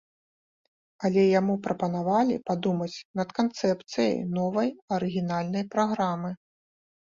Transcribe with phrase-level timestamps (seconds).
[1.09, 6.33] Але яму прапанавалі падумаць над канцэпцыяй новай арыгінальнай праграмы.